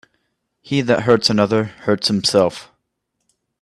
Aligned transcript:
He 0.63 0.81
that 0.81 1.03
hurts 1.03 1.29
another, 1.29 1.65
hurts 1.65 2.07
himself. 2.07 2.71